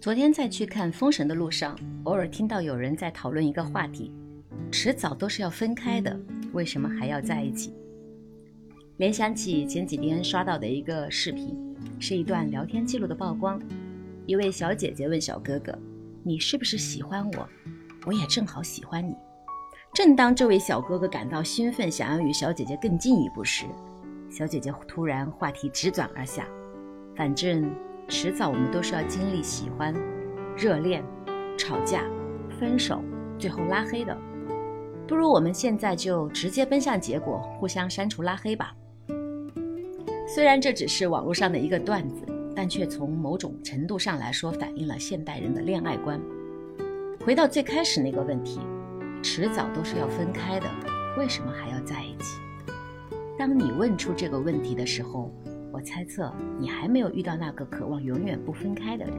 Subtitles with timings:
[0.00, 4.12] 昨天在去看《封神》的路上，偶尔听到有人在讨论一个话题：
[4.70, 6.16] 迟早都是要分开的，
[6.52, 7.74] 为什么还要在一起？
[8.98, 11.58] 联想起前几天刷到的一个视频，
[11.98, 13.60] 是一段聊天记录的曝光。
[14.24, 15.76] 一位小姐姐问小哥哥
[16.22, 17.48] ：“你是不是喜欢我？
[18.06, 19.16] 我也正好喜欢你。”
[19.92, 23.66] 正当这位小哥哥感到兴奋，想要与小姐姐更进一步时，
[24.30, 26.46] 小姐姐突然话题直转而下
[27.16, 27.68] ：“反正
[28.08, 29.94] 迟早我们都是要经历喜欢、
[30.56, 31.04] 热恋、
[31.58, 32.04] 吵架、
[32.58, 33.02] 分手，
[33.38, 34.16] 最后拉黑的。
[35.06, 38.74] 不如我们现在就直接奔向结果，互相删除拉黑吧。”
[40.26, 42.24] 虽然这只是网络上的一个段子，
[42.56, 46.18] 但却从某种程度上来说反映了现代人的恋爱观。
[47.26, 48.58] 回到最开始那个问题。
[49.20, 50.66] 迟早都是要分开的，
[51.18, 52.40] 为什么还要在一起？
[53.36, 55.30] 当你问出这个问题的时候，
[55.72, 59.14] 我猜测你还没有遇到那个渴望永远不分开的人。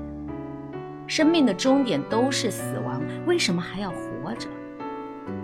[1.08, 4.47] 生命的终点都是死亡，为什么还要活着？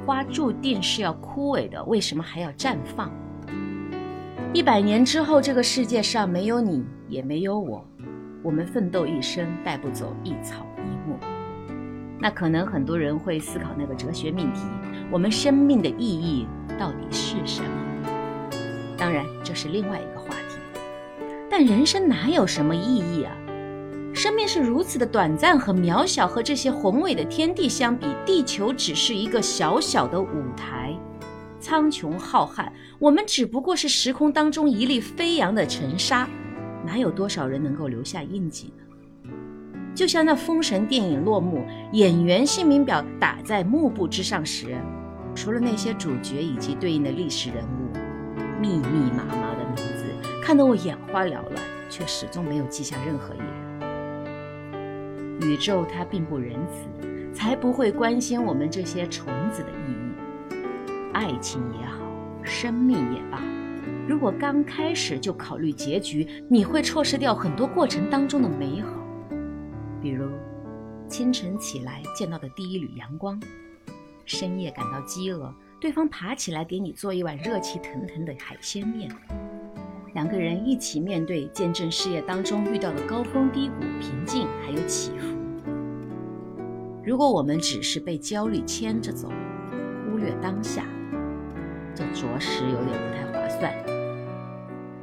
[0.05, 3.11] 花注定是要枯萎的，为什么还要绽放？
[4.53, 7.83] 一百年之后，这个世界上没有你，也没有我，
[8.43, 11.17] 我们奋斗一生，带不走一草一木。
[12.19, 14.61] 那可能很多人会思考那个哲学命题：
[15.11, 16.47] 我们生命的意义
[16.77, 17.69] 到底是什么？
[18.97, 20.34] 当然，这是另外一个话题。
[21.57, 23.31] 但人生哪有什么意义啊？
[24.13, 30.93] 生命是如此的短暂和渺小，和这些宏伟的天地相比，地球只是一个小小的舞台。
[31.61, 32.67] 苍穹浩瀚，
[32.99, 36.27] 我们只不过是时空当中一粒飞扬的尘沙，
[36.85, 39.31] 哪有多少人能够留下印记呢？
[39.95, 44.75] 就像那《封神》电影落幕，演员姓名表打在幕布之上时，
[45.33, 47.97] 除了那些主角以及对应的历史人物，
[48.59, 50.03] 密密麻麻的名字，
[50.45, 51.55] 看得我眼花缭乱，
[51.89, 53.47] 却始终没有记下任何一人。
[55.41, 60.13] 宇宙它并不仁慈，才不会关心我们这些虫子的意义。
[61.13, 61.99] 爱情也好，
[62.43, 63.41] 生命也罢，
[64.07, 68.91] 如果刚开始就考虑结局，你会错失掉很多过程当中的美好。
[69.99, 70.29] 比如，
[71.07, 73.41] 清晨起来见到的第一缕阳光，
[74.25, 75.51] 深夜感到饥饿，
[75.81, 79.09] 对方爬起来给你做一碗热气腾腾的海鲜面，
[80.15, 85.27] 两个人一起面对，见证事业当中遇到的高峰低谷、平静还有起伏。
[87.03, 89.27] 如果我们只是被焦虑牵着走，
[90.05, 90.85] 忽略当下，
[91.93, 93.73] 这着实有点不太划算。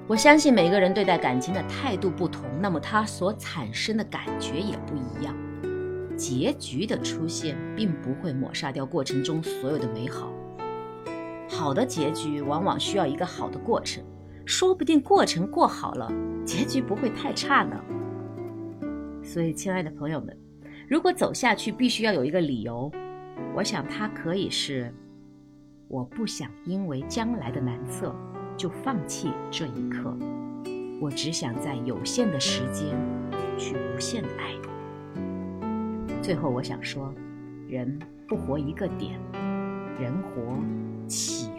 [0.07, 5.37] 我相信每个人对待感情的态度不同，那么它所产生的感觉也不一样。
[6.17, 10.33] 结局的出现并不会抹杀掉过程中所有的美好。
[11.51, 14.03] 好的结局往往需要一个好的过程，
[14.45, 16.13] 说不定过程过好了，
[16.45, 17.81] 结局不会太差呢。
[19.23, 20.37] 所以，亲爱的朋友们，
[20.89, 22.91] 如果走下去必须要有一个理由，
[23.55, 24.93] 我想它可以是：
[25.89, 28.15] 我不想因为将来的难测。
[28.55, 30.15] 就放弃这一刻，
[31.01, 32.95] 我只想在有限的时间
[33.57, 34.53] 去无限的爱
[36.07, 36.15] 你。
[36.21, 37.13] 最后，我想说，
[37.67, 37.99] 人
[38.29, 39.19] 不活一个点，
[39.99, 40.59] 人活
[41.09, 41.52] 起。